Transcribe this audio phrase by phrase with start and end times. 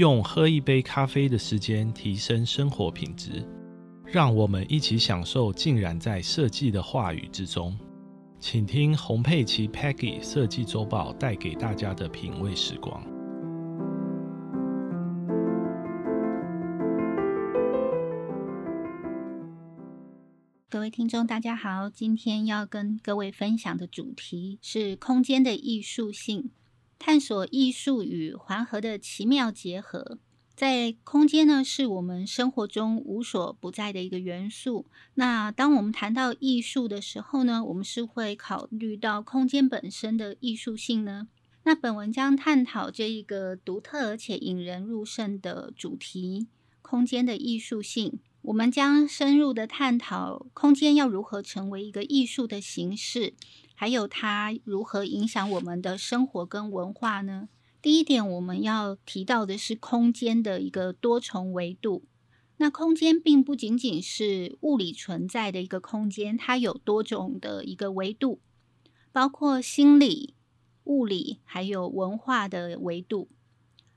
[0.00, 3.46] 用喝一杯咖啡的时间提升生活品质，
[4.06, 7.78] 让我们一起享受浸染在设计的话语之中。
[8.38, 13.04] 请听洪佩奇 Peggy 设计周报带给大家的品味时光。
[20.70, 26.52] 各位听众，大家好，今天要跟各位分享的主题是空间的艺术性。
[27.00, 30.18] 探索艺术与环河的奇妙结合，
[30.54, 34.84] 在空间呢，是我们生活中无所不在的一个元素。
[35.14, 41.28] 那当我们谈到艺术的时候呢，我们是会考虑到空间本身的艺术性呢？
[41.64, 46.48] 那本文将探讨这一个独特而且引人入胜的主题——
[46.82, 48.20] 空间的艺术性。
[48.42, 53.34] 我们将深入的探讨空间要如何成为一个艺术的形式。
[53.80, 57.48] 还有它如何影响我们的生活跟文化呢？
[57.80, 62.04] 第一点，我们要提到的是空间的一个多重维度。
[62.58, 68.42] 那空间并不仅仅是物理存在的一个空间，它有多种的一个维度，
[69.12, 70.34] 包括心理、
[70.84, 73.30] 物理还有文化的维度。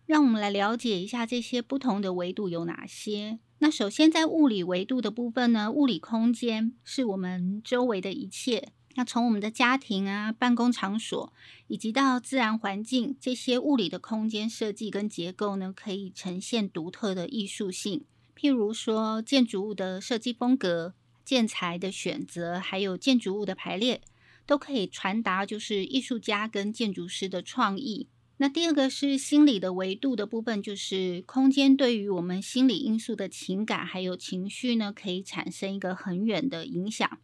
[0.05, 3.39] 让我们来了解一下这些不同的维度有哪些。
[3.59, 8.71] 那首先在物理维度的部分呢，物理空间是我们周围的一切。
[8.95, 11.33] 那从我们的家庭啊、办公场所，
[11.67, 18.05] 以及到自然环境，这些物理的空间设计跟结构呢，可以呈现独特的艺术性。
[18.37, 20.93] 譬如说，建筑物的设计风格、
[21.25, 24.01] 建材的选择，还有建筑物的排列，
[24.45, 28.07] 都可以传达就是艺术家跟建筑师的创意。
[28.37, 37.19] 那第二个是心理的维度的部分，就是空间对于我们心理因素的情感还有情绪呢，可以产生一个很远的影响。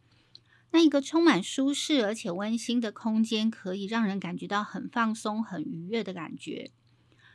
[0.72, 6.70] 那一个充满舒适而且温馨的空间，可以让人感觉到很放松、很愉悦的感觉。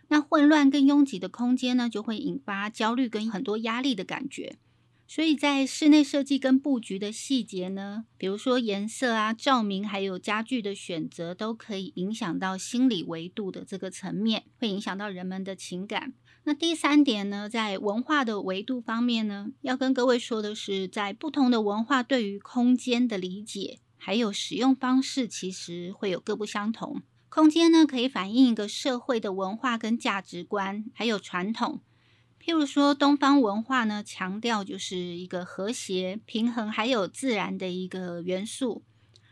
[0.08, 4.58] 那混乱跟拥挤的空间呢，就会引发焦虑跟很多压力的感觉。
[5.08, 16.14] 所以在室内设计跟布局的细节呢，比如说颜色啊、照明，还有家具的选择，都可以影响到心理维度的这个层面，会影响到人们的情感。
[16.48, 27.02] 那第三点呢，在文化的维度方面呢，要跟各位说的是，在不同的文化对于空间的理解，还有使用方式，其实会有各不相同。
[27.30, 31.82] 空间呢，可以反映一个社会的文化跟价值观，还有传统。
[32.40, 38.84] 譬如说，东方文化呢，强调就是一个和谐、平衡，还有自然的一个元素。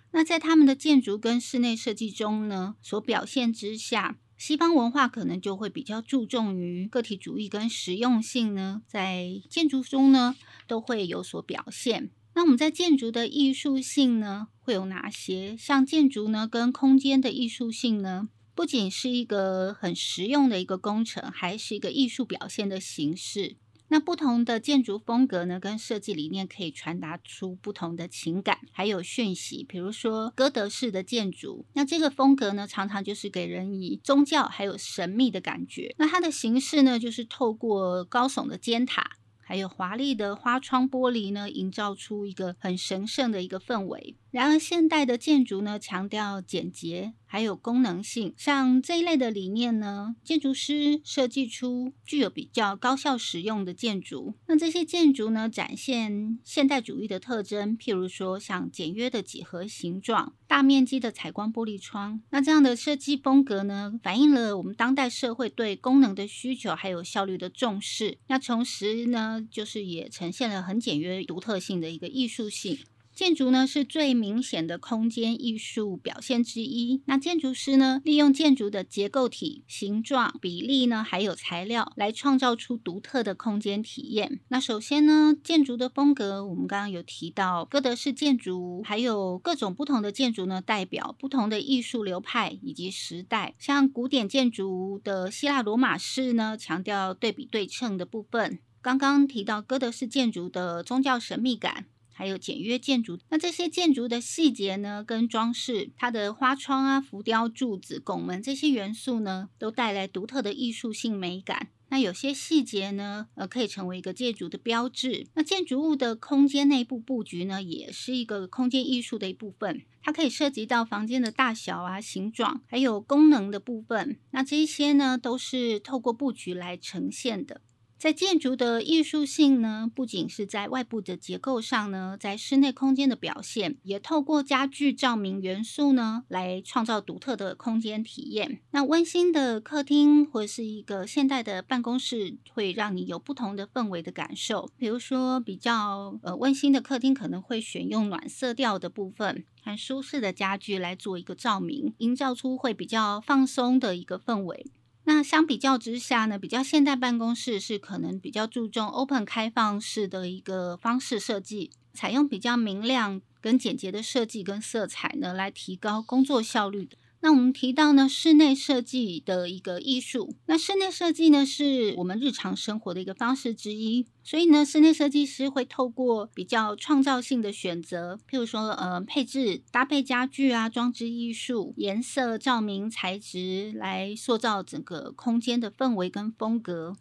[0.09, 4.17] 那在他们的建筑跟室内设计中呢，所表现之下。
[4.45, 10.35] 西方文化可能就会比较注重于个体主义跟实用性呢，在建筑中呢
[10.67, 12.11] 都会有所表现。
[12.35, 15.55] 那我们在建筑的艺术性呢会有哪些？
[15.55, 23.55] 像建筑呢跟空间的艺术性呢，不仅是一个很实用的一个工程，还是一个艺术表现的形式。
[23.93, 29.63] 那不同的建筑风格呢，跟设计理念可以传达出不同的情感，还有讯息。
[29.69, 35.93] 比如说哥德式的建筑，那这个风格呢，常常就是给人以宗教还有神秘的感觉。
[35.99, 39.11] 那它的形式呢，就是透过高耸的尖塔。
[39.45, 44.15] 还有华丽的花窗玻璃呢，营造出一个很神圣的一个氛围。
[44.31, 48.31] 然而，现代的建筑呢，强调简洁，还有功能性。
[48.37, 54.35] 像这一类的理念呢，建筑师设计出具有比较高效实用的建筑。
[54.45, 62.21] 那这些建筑呢，展现现代主义的特征，譬如说像简约的几何形状、大面积的采光玻璃窗。
[62.29, 68.19] 那这样的设计风格呢，反映了我们当代社会对功能的需求，还有效率的重视。
[68.27, 72.77] 那同时呢，就是也呈现了很简约、独特性的一个艺术性。
[73.13, 77.01] 建筑呢是最明显的空间艺术表现之一。
[77.05, 84.39] 那建筑师呢，利用建筑的结构体、形状、比例呢，还有材料，来创造出独特的空间体验。
[84.47, 93.53] 那首先呢，建筑的风格，我们刚刚有提到哥德式建筑，还有各种不同的建筑呢，代表不同的艺术流派以及时代。
[93.59, 98.59] 像古典建筑的希腊罗马式呢，强调对比对称的部分。
[98.81, 101.85] 刚刚提到哥德式建筑的宗教神秘感。
[102.13, 111.69] 还有简约建筑，那这些建筑的细节呢，跟装饰，它的花窗啊、浮雕、柱子、拱门这些元素呢，都带来独特的艺术性美感。
[111.89, 115.27] 那有些细节呢，呃，可以成为一个建筑的标志。
[115.35, 119.83] 那建筑物的空间内部布局呢，也是一个空间艺术的一部分。
[120.01, 124.17] 它可以涉及到房间的大小啊、形状，还有功能的部分。
[124.31, 127.61] 那这些呢，都是透过布局来呈现的。
[128.03, 138.59] 在建筑的艺术性呢，不仅是在外部的结构上呢，在室内空间的表现，也透过家具、照明元素呢，来创造独特的空间体验。
[138.71, 144.69] 那温馨的客厅或者是一个现代的办公室，会让你有不同的氛围的感受。
[144.75, 154.65] 比如说，比较呃温馨的客厅，可能会选用暖色调的部分和舒适的家具来做一个照明，营造出会比较放松的一个氛围。
[155.05, 166.97] 那相比较之下呢，比较现代办公室是可能比较注重 open 开放式的一个方式设计，采用比较明亮跟简洁的设计跟色彩呢，来提高工作效率的。
[167.23, 170.35] 那我们提到呢，室内设计的一个艺术。
[170.45, 174.05] 那室内设计呢，是我们日常生活的一个方式之一。
[174.21, 186.97] 所以呢，室内设计师会透过比较创造性的选择，譬如说，呃，配置、搭配家具啊、装置艺术、颜色、照明、材质，来塑造整个空间的氛围跟风格。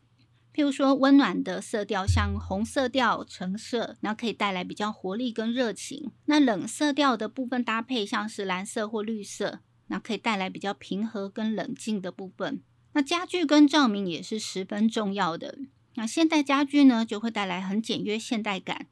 [0.55, 6.13] 譬如说，温暖的色调，像红色调、橙色，然后可以带来比较活力跟热情。
[6.27, 9.59] 那冷色调的部分搭配，像是蓝色或绿色。
[9.89, 12.63] 那可以带来比较平和跟冷静的部分。
[12.95, 15.59] 那家具跟照明也是十分重要的。
[15.95, 18.87] 那现代家具呢，就会带来很简约现代感；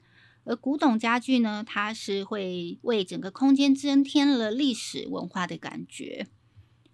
[0.45, 6.27] 而古董家具呢，它是会为整个空间增添了历史文化的感觉。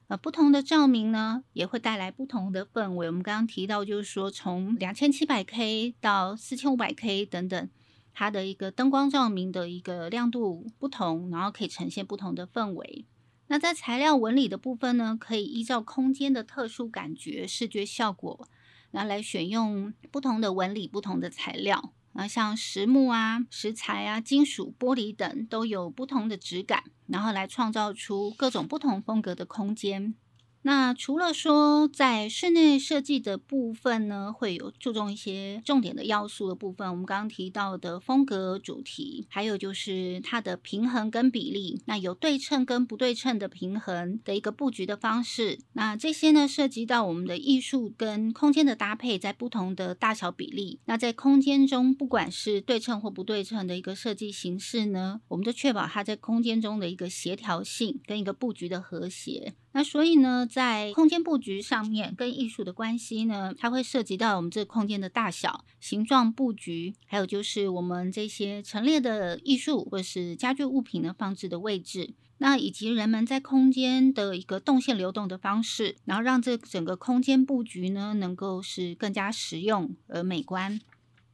[0.09, 3.09] 呃，不同的照明呢，也会带来不同的氛围。
[3.09, 7.69] 我们刚刚提到，就是说从两千七百 K 到四千五百 K 等等，
[8.15, 13.05] 它的一个灯光照明的一个亮度不同，然后可以呈现不同的氛围。
[13.49, 18.49] 那在材料纹理的部分呢，可以依照空间的特殊感觉、视觉效果，
[18.91, 21.93] 然后来选用不同的纹理、不同的材料。
[22.13, 30.15] 啊，像实木啊、石材啊、金属、玻璃等，都有不同的质感，然后来创造出各种不同风格的空间。
[30.67, 45.61] 那除了说在室内设计的部分呢，会有注重一些重点的要素的部分，我们刚刚提到的风格主题，还有就是它的平衡跟比例，那有对称跟不对称的平衡的一个布局的方式。
[45.75, 50.81] 那这些呢，涉及到我们的艺术跟空间的搭配，在不同的大小比例。
[50.87, 59.55] 那在空间中，不管是对称或不对称的一个设计形式呢，我们就确保它在空间中的一个协调性跟一个布局的和谐。
[59.77, 80.81] 那所以呢，在空间布局上面跟艺术的关系呢，它会涉及到我们这个空间的大小、形状、布局，还有就是我们这些陈列的艺术或是家具物品的放置的位置，那以及人们在空间的一个动线流动的方式，然后让这整个空间布局呢，能够是更加实用而美观。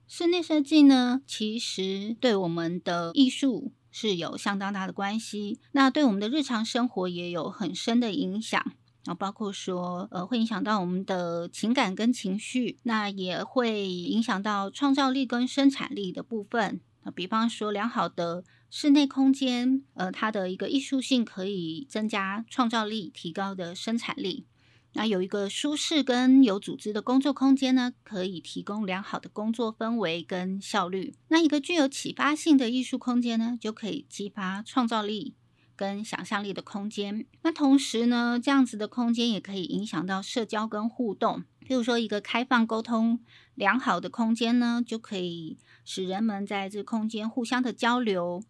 [0.09, 3.71] 室内设计呢，其实对我们的艺术。
[3.93, 8.73] 是有相当大的关系，那对我们的日常生活也有很深的影响
[9.05, 17.11] 啊，包括说呃会影响到我们的情感跟情绪，那也会影响到创造力跟生产力的部分啊。
[17.11, 24.47] 比方说良好的室内空间，呃，它的一个艺术性可以增加创造力，提高的生产力。
[24.95, 31.15] 那有一个舒适跟有组织的工作空间呢，可以提供良好的工作氛围跟效率。
[31.29, 35.35] 那一个具有启发性的艺术空间呢，就可以激发创造力
[35.75, 37.27] 跟想象力的空间。
[37.43, 41.45] 那同时呢，这样子的空间也可以影响到社交跟互动。
[41.67, 43.21] 譬如说，一个开放沟通
[43.55, 48.43] 良好的空间呢，就可以使人们在这空间互相的交流。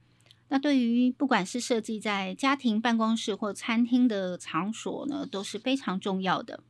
[0.48, 6.62] 那对于不管是设计在家庭办公室或餐厅的场所呢，都是非常重要的。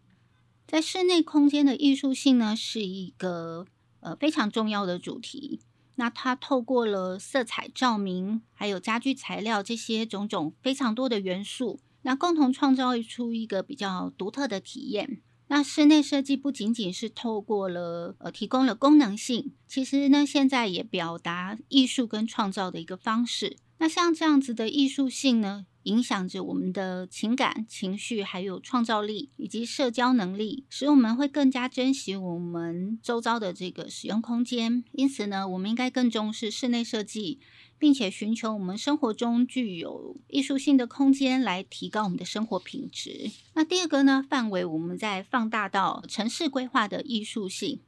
[0.66, 3.66] 在室内空间的艺术性呢，是一个
[4.00, 5.60] 呃非常重要的主题。
[5.96, 15.20] 那它透过了色彩、照明，还有家具材料这些种种非常多的元素，那共同创造出一个比较独特的体验。
[15.54, 23.58] 那室内设计不仅仅是透过了呃提供了功能性，其实呢现在也表达艺术跟创造的一个方式。
[23.76, 34.82] 那像这样子的艺术性呢，影响着我们的情感、情绪，还有创造力以及社交能力，使我们会更加珍惜我们周遭的这个使用空间。
[34.92, 37.40] 因此呢，我们应该更重视室内设计。
[37.82, 43.32] 并且寻求我们生活中具有艺术性的空间，来提高我们的生活品质。
[43.54, 47.80] 那第二个呢，范围我们再放大到城市规划的艺术性。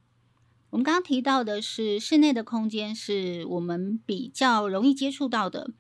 [0.71, 5.71] 我们刚刚提到的是室内的空间，是我们比较容易接触到的。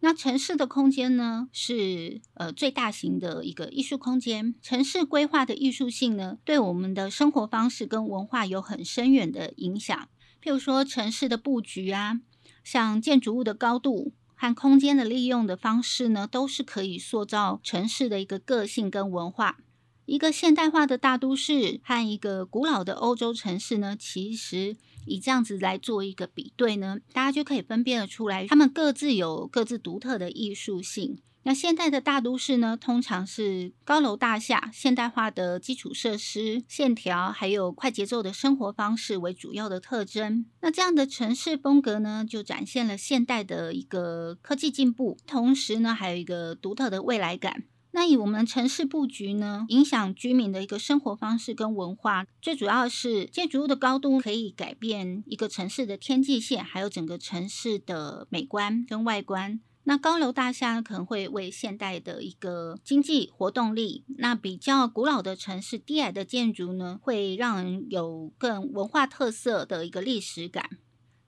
[0.00, 4.56] 那城市的空间呢，是呃最大型的一个艺术空间。
[4.60, 10.08] 城市规划的艺术性呢，对我们的生活方式跟文化有很深远的影响。
[10.42, 12.22] 譬如说城市的布局啊。
[12.62, 19.58] 像建筑物的高度和空间的利用的方式呢，都是可以塑造城市的一个个性跟文化。
[20.04, 24.76] 一个现代化的大都市和一个古老的欧洲城市呢，其实
[25.06, 31.18] 以这样子来做一个比对呢，大家就可以分辨得出来，他们各自有各自独特的艺术性。
[31.44, 40.46] 那现代的大都市呢，通常是高楼大厦、现代化的基础设施、线条，还有快节奏的生活方式为主要的特征。
[40.60, 47.64] 那这样的城市风格呢，就展现了现代的一个科技进步，同时呢，还有一个独特的未来感。
[47.94, 59.60] 那以我们城市布局呢，影响居民的一个生活方式跟文化，最主要是建筑物的高度可以改变一个城市的天际线，还有整个城市的美观跟外观。
[59.84, 70.70] 那高楼大厦可能会为现代的一个经济活动力，那比较古老的城市低矮的建筑呢，会让人有更文化特色的一个历史感。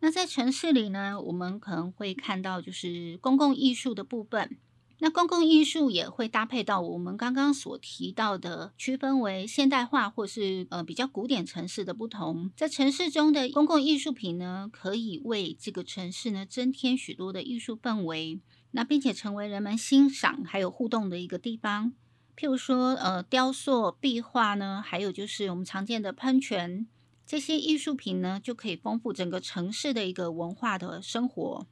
[0.00, 4.58] 那在城市里呢，我们可能会看到就是公共艺术的部分。
[5.04, 12.50] 那公共艺术也会搭配到我们刚刚所提到的，区分为现代化或是呃比较古典城市的不同。
[12.56, 21.92] 在城市中的公共艺术品呢，可以为这个城市呢增添许多的艺术氛围，那并且成为人们欣赏还有互动的一个地方。
[22.34, 26.86] 譬如说，呃，雕塑、壁画呢，还有就是我们常见的喷泉，
[27.26, 31.66] 这些艺术品呢，就可以丰富整个城市的一个文化的生活。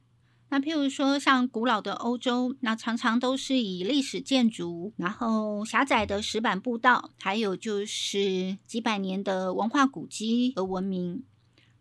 [0.53, 11.23] 那譬如说，像古老的欧洲，那常常都是以历史建筑，然后狭窄的石板步道，还有就是几百年的文化古迹而闻名。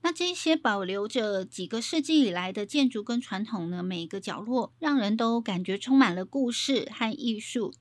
[0.01, 7.75] 那这些保留着几个世纪以来的建筑跟传统呢，每个角落让人都感觉充满了故事和艺术。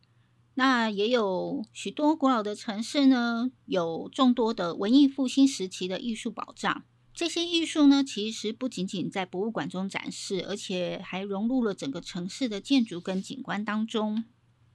[0.55, 6.83] 那也有许多古老的城市呢，有众多的文艺复兴时期的艺术宝藏。
[7.21, 14.23] 这些艺术呢，其实不仅仅在博物馆中展示，而且还融入了整个城市的建筑跟景观当中。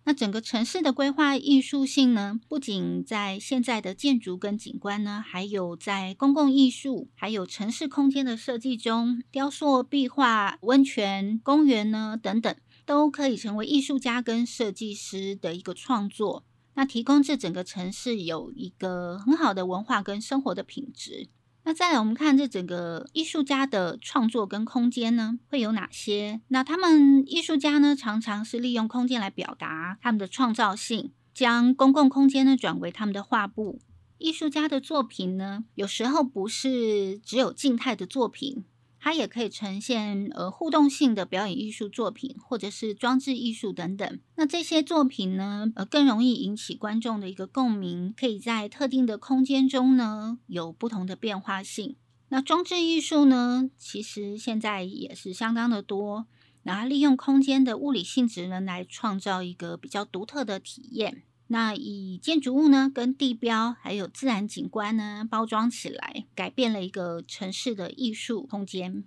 [0.05, 16.45] 那整个城市的规划艺术性呢，不仅在现在的建筑跟景观呢，还有在公共艺术，还有城市空间的设计中，雕塑、壁画、温泉、公园呢等等，都可以成为艺术家跟设计师的一个创作。
[16.75, 21.29] 那提供这整个城市有一个很好的文化跟生活的品质。
[21.69, 26.41] 那再来，我们看这整个艺术家的创作跟空间呢，会有哪些？
[26.47, 33.81] 那他们艺术家呢，常常是利用空间来表达他们的创造性，将公共空间呢转为他们的画布。
[34.19, 38.65] 艺术家的作品呢，有时候不是只有静态的作品。
[38.99, 44.19] 它也可以呈现呃互动性的表演艺术作品，或者是装置艺术等等。
[44.35, 51.97] 那这些作品呢，呃更容易引起观众的一个共鸣，可以在特定的空间中呢有不同的变化性。
[52.29, 56.27] 那装置艺术呢，其实现在也是相当的多，
[56.65, 61.23] 然后利用空间的物理性质呢来创造一个比较独特的体验。
[61.49, 69.05] 那以建筑物呢，跟地标还有自然景观呢包装起来，改变了一个城市的艺术空间。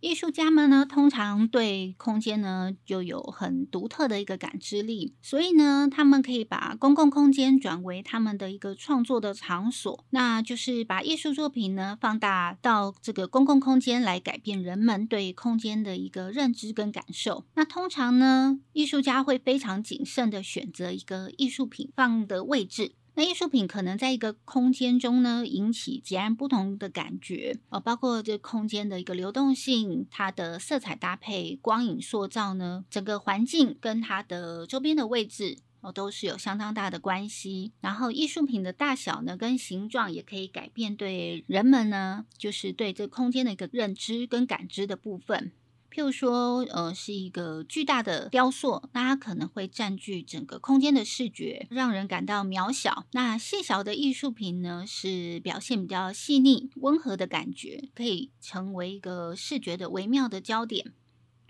[0.00, 17.44] 艺术家们呢，通常对空间呢就有很独特的一个感知力，所以呢，他们可以把公共空间转为他们的一个创作的场所，那就是把艺术作品呢放大到这个公共空间来改变人们对空间的一个认知跟感受。
[17.54, 22.92] 那通常呢，艺术家会非常谨慎的选择一个艺术品放的位置。
[23.14, 37.72] 那艺术品可能在一个空间中呢，引起截然不同的感觉哦，包括这空间的一个流动性、它的色彩搭配、光影塑造呢，整个环境跟它的周边的位置哦，都是有相当大的关系。
[37.80, 45.52] 然后艺术品的大小呢，跟形状也可以改变对人们呢，就是对这空间的一个认知跟感知的部分。
[45.92, 53.06] 譬如说，呃，是一个巨大的雕塑，那它可能会占据整个空间的视觉，让人感到渺小。
[53.12, 60.92] 那细小的艺术品呢，是表现比较细腻、温和的感觉，可以成为一个视觉的微妙的焦点。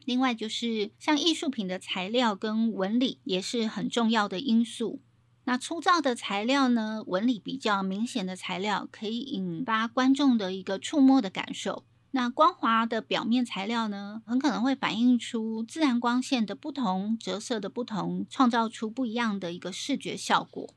[0.07, 5.03] 另外，就是像艺术品的材料跟纹理也是很重要的因素。
[5.45, 11.85] 那粗糙的材料呢，纹理比较明显的材料，可以引发观众的一个触摸的感受。
[12.13, 20.75] 那光滑的表面材料呢，很可能会反映出自然光线的不同、折射的不同，创造出不一样的一个视觉效果。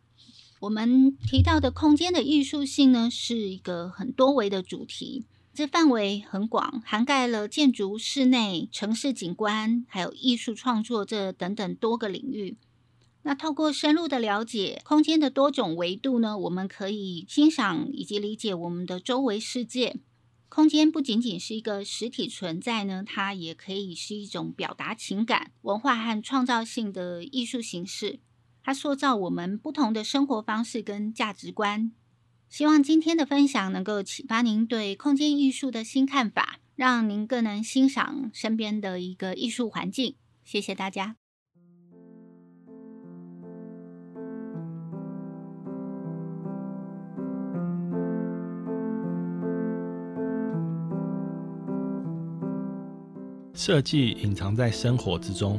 [0.59, 12.55] 我们提到的空间的艺术性呢，是一个很多维的主题，这范围很广，涵盖了建筑、室内、城市景观，还有艺术创作这等等多个领域。
[13.23, 19.97] 那透过深入的了解空间的多种维度呢，我们可以欣赏以及理解我们的周围世界。
[20.53, 28.19] 空间不仅仅是一个实体存在呢，它也可以是一种表达情感、文化和创造性的艺术形式。
[28.61, 31.91] 它塑造我们不同的生活方式跟价值观。
[32.49, 40.13] 希望今天的分享能够启发您对空间艺术的新看法，让您更能欣赏身边的一个艺术环境。
[40.43, 41.22] 谢谢大家。
[53.65, 55.57] 设计隐藏在生活之中，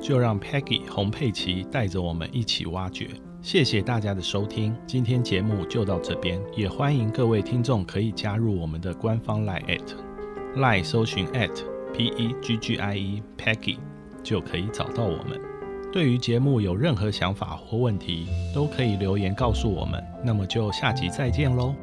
[0.00, 3.10] 就让 Peggy 洪佩奇带着我们一起挖掘。
[3.42, 9.82] 谢谢大家的收听，今天节目就到这边，也欢迎各位听众可以加入我们的官方 Line at
[10.54, 11.50] Line 搜寻 at
[11.92, 13.78] P E G G I E Peggy
[14.22, 15.40] 就可以找到我们。
[15.92, 20.00] 对于节目有任何想法或问题，都可以留言告诉我们。
[20.24, 21.74] 那么就下集再见喽。